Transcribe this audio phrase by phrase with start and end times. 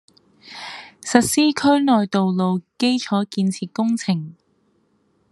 [1.01, 4.33] 實施區內道路基礎建設工程